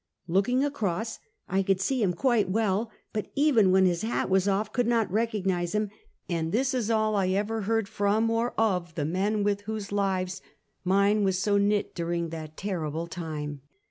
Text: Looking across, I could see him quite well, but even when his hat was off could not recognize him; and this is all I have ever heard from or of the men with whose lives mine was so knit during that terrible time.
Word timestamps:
Looking 0.27 0.65
across, 0.65 1.19
I 1.47 1.61
could 1.61 1.79
see 1.79 2.01
him 2.01 2.13
quite 2.15 2.49
well, 2.49 2.89
but 3.13 3.27
even 3.35 3.71
when 3.71 3.85
his 3.85 4.01
hat 4.01 4.31
was 4.31 4.47
off 4.47 4.73
could 4.73 4.87
not 4.87 5.11
recognize 5.11 5.75
him; 5.75 5.91
and 6.27 6.51
this 6.51 6.73
is 6.73 6.89
all 6.89 7.15
I 7.15 7.27
have 7.27 7.35
ever 7.35 7.61
heard 7.61 7.87
from 7.87 8.27
or 8.31 8.55
of 8.57 8.95
the 8.95 9.05
men 9.05 9.43
with 9.43 9.61
whose 9.69 9.91
lives 9.91 10.41
mine 10.83 11.23
was 11.23 11.37
so 11.37 11.59
knit 11.59 11.93
during 11.93 12.29
that 12.29 12.57
terrible 12.57 13.05
time. 13.05 13.61